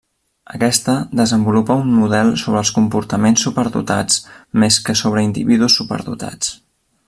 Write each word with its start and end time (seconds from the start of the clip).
Aquesta, 0.59 0.93
desenvolupa 1.19 1.75
un 1.81 1.91
model 1.97 2.31
sobre 2.45 2.59
els 2.63 2.71
comportaments 2.77 3.45
superdotats 3.49 4.19
més 4.65 4.81
que 4.89 4.99
sobre 5.03 5.27
individus 5.29 5.77
superdotats. 5.83 6.53